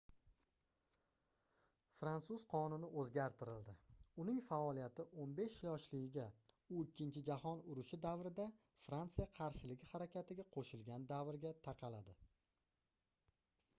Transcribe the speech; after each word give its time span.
fransuz 1.97 2.43
qonuni 2.53 2.87
oʻzgartirildi 3.01 3.73
uning 4.23 4.39
faoliyati 4.45 5.05
15 5.25 5.57
yoshligiga 5.65 6.25
u 6.75 6.79
ikkinchi 6.85 7.23
jahon 7.29 7.61
urushi 7.75 7.99
davrida 8.07 8.45
fransiya 8.87 9.27
qarshiligi 9.41 9.91
harakatiga 9.93 10.47
qoʻshilgan 10.57 11.05
davrga 11.13 11.53
taqaladi 11.69 12.17